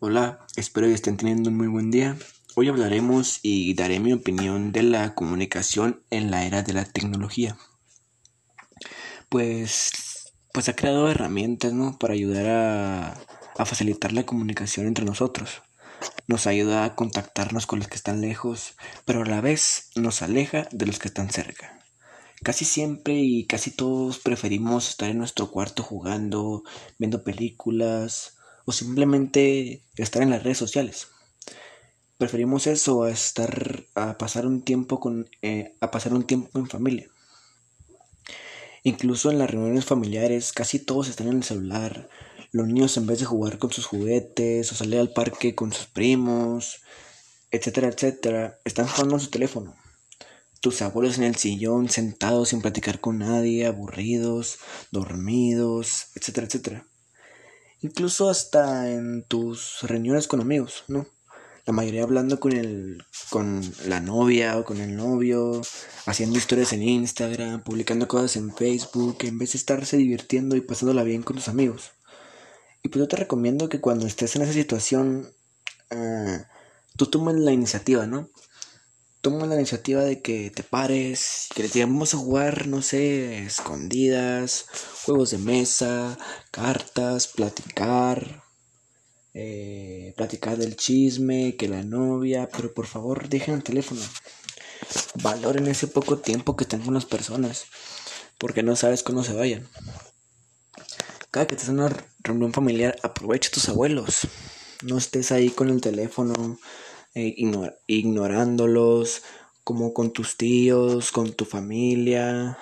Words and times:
Hola, 0.00 0.46
espero 0.54 0.86
que 0.86 0.94
estén 0.94 1.16
teniendo 1.16 1.50
un 1.50 1.56
muy 1.56 1.66
buen 1.66 1.90
día. 1.90 2.16
Hoy 2.54 2.68
hablaremos 2.68 3.40
y 3.42 3.74
daré 3.74 3.98
mi 3.98 4.12
opinión 4.12 4.70
de 4.70 4.84
la 4.84 5.16
comunicación 5.16 6.04
en 6.10 6.30
la 6.30 6.46
era 6.46 6.62
de 6.62 6.72
la 6.72 6.84
tecnología. 6.84 7.58
Pues, 9.28 10.30
pues 10.52 10.68
ha 10.68 10.76
creado 10.76 11.10
herramientas 11.10 11.72
¿no? 11.72 11.98
para 11.98 12.14
ayudar 12.14 12.46
a, 12.46 13.08
a 13.58 13.64
facilitar 13.66 14.12
la 14.12 14.24
comunicación 14.24 14.86
entre 14.86 15.04
nosotros. 15.04 15.62
Nos 16.28 16.46
ayuda 16.46 16.84
a 16.84 16.94
contactarnos 16.94 17.66
con 17.66 17.80
los 17.80 17.88
que 17.88 17.96
están 17.96 18.20
lejos, 18.20 18.76
pero 19.04 19.22
a 19.22 19.26
la 19.26 19.40
vez 19.40 19.90
nos 19.96 20.22
aleja 20.22 20.68
de 20.70 20.86
los 20.86 21.00
que 21.00 21.08
están 21.08 21.28
cerca. 21.30 21.80
Casi 22.44 22.64
siempre 22.64 23.14
y 23.14 23.48
casi 23.48 23.72
todos 23.72 24.20
preferimos 24.20 24.90
estar 24.90 25.10
en 25.10 25.18
nuestro 25.18 25.50
cuarto 25.50 25.82
jugando, 25.82 26.62
viendo 27.00 27.24
películas, 27.24 28.37
o 28.68 28.72
simplemente 28.72 29.80
estar 29.96 30.20
en 30.20 30.28
las 30.28 30.42
redes 30.42 30.58
sociales. 30.58 31.08
Preferimos 32.18 32.66
eso 32.66 33.02
a 33.04 33.10
estar 33.10 33.86
a 33.94 34.18
pasar 34.18 34.44
un 34.44 34.60
tiempo 34.60 35.00
con 35.00 35.26
eh, 35.40 35.74
a 35.80 35.90
pasar 35.90 36.12
un 36.12 36.24
tiempo 36.24 36.58
en 36.58 36.68
familia. 36.68 37.08
Incluso 38.82 39.30
en 39.30 39.38
las 39.38 39.50
reuniones 39.50 39.86
familiares 39.86 40.52
casi 40.52 40.80
todos 40.80 41.08
están 41.08 41.28
en 41.28 41.38
el 41.38 41.44
celular. 41.44 42.10
Los 42.52 42.66
niños 42.66 42.94
en 42.98 43.06
vez 43.06 43.20
de 43.20 43.24
jugar 43.24 43.56
con 43.56 43.72
sus 43.72 43.86
juguetes 43.86 44.70
o 44.70 44.74
salir 44.74 45.00
al 45.00 45.14
parque 45.14 45.54
con 45.54 45.72
sus 45.72 45.86
primos, 45.86 46.82
etcétera, 47.50 47.88
etcétera, 47.88 48.58
están 48.66 48.86
jugando 48.86 49.14
en 49.14 49.20
su 49.20 49.30
teléfono. 49.30 49.76
Tus 50.60 50.82
abuelos 50.82 51.16
en 51.16 51.24
el 51.24 51.36
sillón 51.36 51.88
sentados 51.88 52.50
sin 52.50 52.60
platicar 52.60 53.00
con 53.00 53.20
nadie, 53.20 53.64
aburridos, 53.64 54.58
dormidos, 54.90 56.08
etcétera, 56.14 56.48
etcétera 56.48 56.86
incluso 57.80 58.28
hasta 58.28 58.90
en 58.90 59.22
tus 59.24 59.82
reuniones 59.82 60.26
con 60.26 60.40
amigos, 60.40 60.84
¿no? 60.88 61.06
La 61.66 61.72
mayoría 61.74 62.02
hablando 62.02 62.40
con 62.40 62.52
el 62.52 63.04
con 63.28 63.60
la 63.86 64.00
novia 64.00 64.56
o 64.56 64.64
con 64.64 64.80
el 64.80 64.96
novio, 64.96 65.60
haciendo 66.06 66.38
historias 66.38 66.72
en 66.72 66.82
Instagram, 66.82 67.62
publicando 67.62 68.08
cosas 68.08 68.36
en 68.36 68.54
Facebook, 68.54 69.18
en 69.20 69.38
vez 69.38 69.52
de 69.52 69.58
estarse 69.58 69.98
divirtiendo 69.98 70.56
y 70.56 70.62
pasándola 70.62 71.02
bien 71.02 71.22
con 71.22 71.36
tus 71.36 71.48
amigos. 71.48 71.92
Y 72.82 72.88
pues 72.88 73.00
yo 73.00 73.08
te 73.08 73.16
recomiendo 73.16 73.68
que 73.68 73.80
cuando 73.80 74.06
estés 74.06 74.34
en 74.36 74.42
esa 74.42 74.54
situación, 74.54 75.30
uh, 75.90 76.38
tú 76.96 77.06
tomes 77.06 77.36
la 77.36 77.52
iniciativa, 77.52 78.06
¿no? 78.06 78.30
Toma 79.20 79.46
la 79.46 79.56
iniciativa 79.56 80.02
de 80.02 80.22
que 80.22 80.50
te 80.50 80.62
pares, 80.62 81.48
que 81.54 81.62
le 81.62 81.68
digan 81.68 81.92
vamos 81.92 82.14
a 82.14 82.18
jugar, 82.18 82.66
no 82.66 82.82
sé, 82.82 83.44
escondidas, 83.44 84.66
juegos 85.04 85.30
de 85.30 85.38
mesa, 85.38 86.18
cartas, 86.50 87.28
platicar, 87.28 88.44
eh, 89.34 90.14
platicar 90.16 90.56
del 90.56 90.76
chisme, 90.76 91.56
que 91.56 91.68
la 91.68 91.82
novia, 91.82 92.48
pero 92.54 92.72
por 92.72 92.86
favor 92.86 93.28
dejen 93.28 93.54
el 93.54 93.62
teléfono. 93.62 94.00
Valoren 95.22 95.66
ese 95.66 95.88
poco 95.88 96.18
tiempo 96.18 96.56
que 96.56 96.64
están 96.64 96.82
con 96.82 96.94
las 96.94 97.04
personas, 97.04 97.66
porque 98.38 98.62
no 98.62 98.76
sabes 98.76 99.02
cuándo 99.02 99.24
se 99.24 99.34
vayan. 99.34 99.68
Cada 101.30 101.46
que 101.46 101.56
estés 101.56 101.68
en 101.68 101.80
una 101.80 101.94
reunión 102.20 102.52
familiar, 102.52 102.96
aprovecha 103.02 103.48
a 103.48 103.52
tus 103.52 103.68
abuelos. 103.68 104.20
No 104.82 104.96
estés 104.96 105.32
ahí 105.32 105.50
con 105.50 105.68
el 105.70 105.80
teléfono 105.80 106.58
eh, 107.14 107.34
ignorándolos, 107.86 109.22
como 109.64 109.92
con 109.92 110.12
tus 110.12 110.36
tíos, 110.36 111.12
con 111.12 111.32
tu 111.32 111.44
familia, 111.44 112.58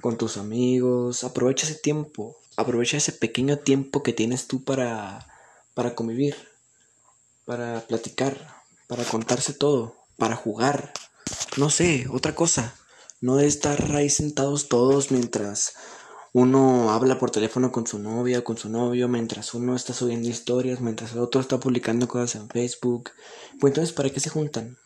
con 0.00 0.16
tus 0.18 0.36
amigos. 0.36 1.24
Aprovecha 1.24 1.66
ese 1.66 1.76
tiempo, 1.76 2.36
aprovecha 2.56 2.96
ese 2.96 3.12
pequeño 3.12 3.58
tiempo 3.58 4.02
que 4.02 4.12
tienes 4.12 4.46
tú 4.46 4.62
para, 4.64 5.26
para 5.74 5.94
convivir, 5.94 6.36
para 7.44 7.80
platicar, 7.86 8.62
para 8.86 9.04
contarse 9.04 9.52
todo, 9.52 9.96
para 10.16 10.36
jugar. 10.36 10.92
No 11.56 11.70
sé, 11.70 12.06
otra 12.10 12.34
cosa. 12.34 12.74
No 13.20 13.36
de 13.36 13.46
estar 13.46 13.94
ahí 13.94 14.10
sentados 14.10 14.68
todos 14.68 15.10
mientras 15.12 15.74
uno 16.32 16.90
habla 16.90 17.18
por 17.18 17.30
teléfono 17.30 17.72
con 17.72 17.86
su 17.86 17.98
novia 17.98 18.42
con 18.42 18.56
su 18.56 18.70
novio, 18.70 19.06
mientras 19.08 19.52
uno 19.52 19.76
está 19.76 19.92
subiendo 19.92 20.28
historias, 20.28 20.80
mientras 20.80 21.12
el 21.12 21.18
otro 21.18 21.40
está 21.40 21.60
publicando 21.60 22.08
cosas 22.08 22.36
en 22.36 22.48
Facebook. 22.48 23.10
Pues 23.60 23.72
entonces, 23.72 23.94
¿para 23.94 24.08
qué 24.08 24.20
se 24.20 24.30
juntan? 24.30 24.78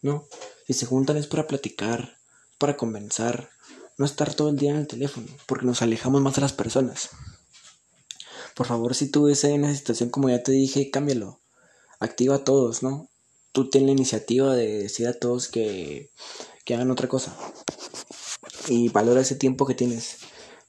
¿No? 0.00 0.26
Si 0.66 0.72
se 0.72 0.86
juntan 0.86 1.18
es 1.18 1.26
para 1.26 1.46
platicar, 1.46 2.16
para 2.58 2.76
conversar, 2.76 3.50
no 3.98 4.06
estar 4.06 4.34
todo 4.34 4.48
el 4.48 4.56
día 4.56 4.70
en 4.70 4.78
el 4.78 4.86
teléfono, 4.86 5.26
porque 5.46 5.66
nos 5.66 5.82
alejamos 5.82 6.22
más 6.22 6.34
de 6.34 6.40
las 6.40 6.52
personas. 6.54 7.10
Por 8.54 8.66
favor, 8.66 8.94
si 8.94 9.10
tú 9.10 9.24
ves 9.24 9.44
en 9.44 9.64
esa 9.64 9.76
situación, 9.76 10.08
como 10.08 10.30
ya 10.30 10.42
te 10.42 10.52
dije, 10.52 10.90
cámbialo. 10.90 11.40
Activa 12.00 12.36
a 12.36 12.44
todos, 12.44 12.82
¿no? 12.82 13.10
Tú 13.52 13.68
tienes 13.68 13.88
la 13.88 13.92
iniciativa 13.92 14.54
de 14.54 14.82
decir 14.82 15.06
a 15.08 15.18
todos 15.18 15.48
que, 15.48 16.10
que 16.64 16.74
hagan 16.74 16.90
otra 16.90 17.08
cosa. 17.08 17.36
Y 18.68 18.88
valora 18.88 19.20
ese 19.20 19.34
tiempo 19.34 19.66
que 19.66 19.74
tienes 19.74 20.18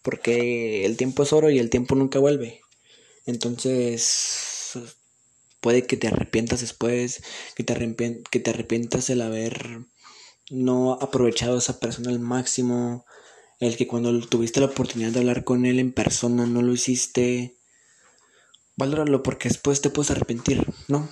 porque 0.07 0.85
el 0.85 0.95
tiempo 0.95 1.23
es 1.23 1.33
oro 1.33 1.49
y 1.49 1.59
el 1.59 1.69
tiempo 1.69 1.93
nunca 1.93 2.17
vuelve. 2.17 2.61
Entonces, 3.25 4.79
puede 5.59 5.85
que 5.85 5.97
te 5.97 6.07
arrepientas 6.07 6.61
después, 6.61 7.21
que 7.57 7.65
te, 7.65 8.23
que 8.31 8.39
te 8.39 8.49
arrepientas 8.49 9.09
el 9.09 9.19
haber 9.19 9.81
no 10.49 10.93
aprovechado 10.93 11.55
a 11.55 11.59
esa 11.59 11.81
persona 11.81 12.09
al 12.09 12.19
máximo, 12.19 13.03
el 13.59 13.75
que 13.75 13.85
cuando 13.85 14.17
tuviste 14.25 14.61
la 14.61 14.67
oportunidad 14.67 15.11
de 15.11 15.19
hablar 15.19 15.43
con 15.43 15.65
él 15.65 15.77
en 15.77 15.91
persona 15.91 16.45
no 16.45 16.61
lo 16.61 16.71
hiciste. 16.71 17.57
Valóralo 18.77 19.23
porque 19.23 19.49
después 19.49 19.81
te 19.81 19.89
puedes 19.89 20.11
arrepentir, 20.11 20.65
¿no? 20.87 21.09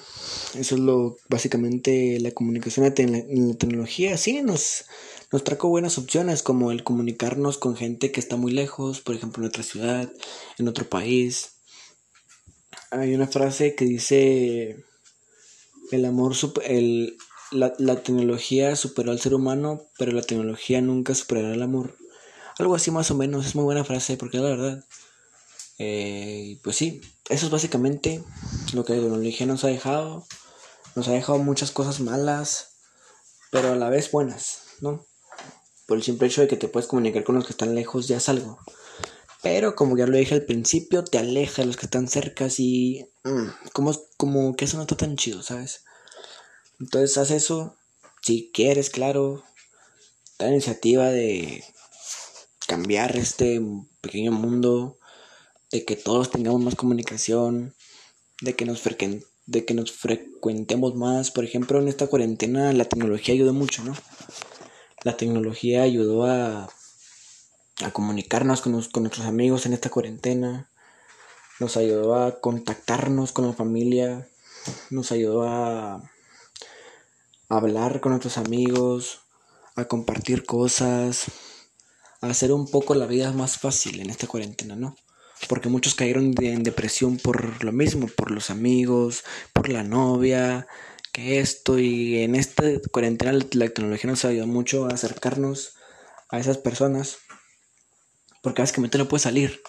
Eso 0.57 0.75
es 0.75 0.81
lo 0.81 1.17
básicamente 1.27 2.17
la 2.21 2.31
comunicación 2.31 2.93
en 2.97 3.49
la 3.49 3.57
tecnología. 3.57 4.15
Sí, 4.15 4.41
nos, 4.41 4.85
nos 5.35 5.43
trajo 5.43 5.67
buenas 5.67 5.97
opciones 5.97 6.43
como 6.43 6.71
el 6.71 6.85
comunicarnos 6.85 7.57
con 7.57 7.75
gente 7.75 8.09
que 8.09 8.21
está 8.21 8.37
muy 8.37 8.53
lejos, 8.53 9.01
por 9.01 9.15
ejemplo 9.15 9.43
en 9.43 9.49
otra 9.49 9.63
ciudad, 9.63 10.09
en 10.57 10.69
otro 10.69 10.87
país. 10.87 11.57
Hay 12.89 13.13
una 13.13 13.27
frase 13.27 13.75
que 13.75 13.83
dice, 13.83 14.85
el 15.91 16.05
amor, 16.05 16.33
el, 16.63 17.17
la, 17.51 17.73
la 17.79 18.01
tecnología 18.01 18.77
superó 18.77 19.11
al 19.11 19.19
ser 19.19 19.33
humano, 19.33 19.81
pero 19.97 20.13
la 20.13 20.21
tecnología 20.21 20.79
nunca 20.79 21.13
superará 21.13 21.53
el 21.53 21.63
amor. 21.63 21.97
Algo 22.57 22.73
así 22.73 22.89
más 22.89 23.11
o 23.11 23.15
menos, 23.15 23.45
es 23.45 23.55
muy 23.55 23.65
buena 23.65 23.83
frase 23.83 24.15
porque 24.15 24.37
la 24.37 24.51
verdad. 24.51 24.85
Eh, 25.79 26.61
pues 26.63 26.77
sí, 26.77 27.01
eso 27.27 27.47
es 27.47 27.51
básicamente 27.51 28.23
lo 28.73 28.85
que 28.85 28.93
la 28.93 29.01
tecnología 29.01 29.45
nos 29.47 29.65
ha 29.65 29.67
dejado. 29.67 30.25
Nos 30.95 31.09
ha 31.09 31.11
dejado 31.11 31.39
muchas 31.39 31.71
cosas 31.71 31.99
malas, 31.99 32.77
pero 33.51 33.73
a 33.73 33.75
la 33.75 33.89
vez 33.89 34.09
buenas, 34.11 34.61
¿no? 34.79 35.05
Por 35.85 35.97
el 35.97 36.03
simple 36.03 36.27
hecho 36.27 36.41
de 36.41 36.47
que 36.47 36.57
te 36.57 36.67
puedes 36.67 36.87
comunicar 36.87 37.23
con 37.23 37.35
los 37.35 37.45
que 37.45 37.53
están 37.53 37.75
lejos 37.75 38.07
ya 38.07 38.17
es 38.17 38.29
algo. 38.29 38.59
Pero 39.45 39.75
como 39.75 39.95
ya 39.95 40.07
lo 40.07 40.17
dije 40.17 40.33
al 40.33 40.45
principio, 40.45 41.03
te 41.03 41.19
aleja 41.19 41.61
de 41.61 41.67
los 41.67 41.77
que 41.77 41.85
están 41.85 42.07
cerca 42.07 42.47
y... 42.57 43.05
Mm, 43.23 43.49
como, 43.73 43.95
como 44.17 44.55
que 44.55 44.65
eso 44.65 44.77
no 44.77 44.83
está 44.83 44.97
tan 44.97 45.17
chido, 45.17 45.43
¿sabes? 45.43 45.83
Entonces 46.79 47.15
haz 47.19 47.29
eso. 47.29 47.77
Si 48.23 48.49
quieres, 48.51 48.89
claro. 48.89 49.43
La 50.39 50.49
iniciativa 50.49 51.11
de 51.11 51.63
cambiar 52.67 53.15
este 53.17 53.61
pequeño 54.01 54.31
mundo. 54.31 54.97
De 55.71 55.85
que 55.85 55.95
todos 55.95 56.31
tengamos 56.31 56.61
más 56.61 56.73
comunicación. 56.73 57.75
De 58.41 58.55
que 58.55 58.65
nos, 58.65 58.81
de 59.45 59.65
que 59.65 59.73
nos 59.75 59.91
frecuentemos 59.91 60.95
más. 60.95 61.29
Por 61.29 61.45
ejemplo, 61.45 61.79
en 61.79 61.87
esta 61.87 62.07
cuarentena 62.07 62.73
la 62.73 62.85
tecnología 62.85 63.35
ayuda 63.35 63.51
mucho, 63.51 63.83
¿no? 63.83 63.95
La 65.05 65.15
tecnología 65.15 65.83
ayudó 65.83 66.25
a, 66.25 66.67
a 67.83 67.91
comunicarnos 67.91 68.61
con, 68.61 68.81
con 68.81 69.03
nuestros 69.03 69.27
amigos 69.27 69.67
en 69.67 69.73
esta 69.73 69.91
cuarentena, 69.91 70.67
nos 71.59 71.77
ayudó 71.77 72.15
a 72.15 72.41
contactarnos 72.41 73.31
con 73.31 73.45
la 73.45 73.53
familia, 73.53 74.27
nos 74.89 75.11
ayudó 75.11 75.43
a, 75.43 76.01
hablar 77.49 78.01
con 78.01 78.13
nuestros 78.13 78.39
amigos, 78.39 79.19
a 79.75 79.85
compartir 79.85 80.43
cosas, 80.43 81.25
a 82.21 82.27
hacer 82.27 82.51
un 82.51 82.67
poco 82.67 82.95
la 82.95 83.05
vida 83.05 83.31
más 83.31 83.59
fácil 83.59 83.99
en 83.99 84.09
esta 84.09 84.25
cuarentena, 84.25 84.75
¿no? 84.75 84.95
Porque 85.47 85.69
muchos 85.69 85.93
cayeron 85.93 86.33
en 86.41 86.63
depresión 86.63 87.17
por 87.17 87.63
lo 87.63 87.71
mismo, 87.71 88.07
por 88.07 88.31
los 88.31 88.49
amigos, 88.49 89.23
por 89.53 89.69
la 89.69 89.83
novia, 89.83 90.65
que 91.15 91.39
esto 91.39 91.79
y 91.79 92.23
en 92.23 92.35
esta 92.35 92.65
cuarentena 92.91 93.31
la 93.31 93.69
tecnología 93.69 94.09
nos 94.09 94.25
ayudó 94.25 94.47
mucho 94.47 94.83
a 94.83 94.89
acercarnos 94.89 95.75
a 96.27 96.39
esas 96.39 96.57
personas 96.57 97.19
porque 98.43 98.61
básicamente 98.61 98.97
no 98.97 99.07
puede 99.07 99.23
salir. 99.23 99.61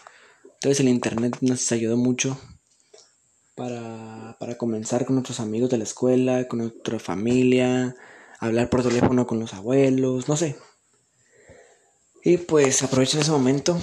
Entonces 0.54 0.80
el 0.80 0.88
internet 0.88 1.36
nos 1.42 1.70
ayudó 1.70 1.96
mucho 1.96 2.36
para, 3.54 4.36
para 4.40 4.58
comenzar 4.58 5.06
con 5.06 5.14
nuestros 5.14 5.38
amigos 5.38 5.70
de 5.70 5.78
la 5.78 5.84
escuela, 5.84 6.48
con 6.48 6.58
nuestra 6.58 6.98
familia, 6.98 7.94
hablar 8.40 8.68
por 8.68 8.82
teléfono 8.82 9.28
con 9.28 9.38
los 9.38 9.54
abuelos, 9.54 10.28
no 10.28 10.36
sé. 10.36 10.56
Y 12.24 12.38
pues 12.38 12.82
aprovechen 12.82 13.20
ese 13.20 13.30
momento. 13.30 13.80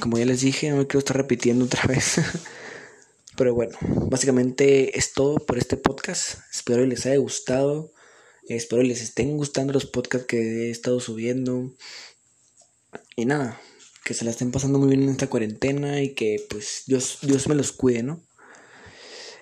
Como 0.00 0.18
ya 0.18 0.24
les 0.24 0.40
dije, 0.40 0.70
no 0.70 0.78
me 0.78 0.88
quiero 0.88 0.98
estar 0.98 1.16
repitiendo 1.16 1.66
otra 1.66 1.84
vez. 1.86 2.16
Pero 3.36 3.54
bueno, 3.54 3.76
básicamente 4.08 4.98
es 4.98 5.12
todo 5.12 5.36
por 5.36 5.58
este 5.58 5.76
podcast. 5.76 6.38
Espero 6.52 6.86
les 6.86 7.04
haya 7.04 7.18
gustado. 7.18 7.92
Espero 8.48 8.82
les 8.82 9.02
estén 9.02 9.36
gustando 9.36 9.72
los 9.72 9.84
podcasts 9.84 10.26
que 10.26 10.68
he 10.68 10.70
estado 10.70 11.00
subiendo. 11.00 11.74
Y 13.14 13.26
nada, 13.26 13.60
que 14.04 14.14
se 14.14 14.24
la 14.24 14.30
estén 14.30 14.52
pasando 14.52 14.78
muy 14.78 14.88
bien 14.88 15.02
en 15.02 15.10
esta 15.10 15.28
cuarentena 15.28 16.02
y 16.02 16.14
que 16.14 16.44
pues 16.48 16.84
Dios, 16.86 17.18
Dios 17.22 17.46
me 17.48 17.54
los 17.54 17.72
cuide, 17.72 18.02
¿no? 18.02 18.22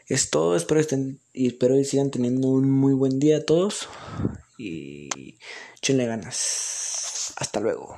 Es 0.09 0.31
todo, 0.31 0.57
espero 0.57 0.81
estén 0.81 1.21
y 1.33 1.47
espero 1.47 1.77
que 1.77 1.85
sigan 1.85 2.11
teniendo 2.11 2.49
un 2.49 2.71
muy 2.71 2.95
buen 2.95 3.19
día 3.21 3.47
todos 3.47 3.89
y 4.59 5.39
échenle 5.77 6.07
ganas. 6.07 7.33
Hasta 7.37 7.61
luego. 7.61 7.95